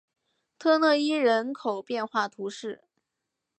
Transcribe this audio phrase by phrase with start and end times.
[0.57, 2.85] 特讷伊人口变化图示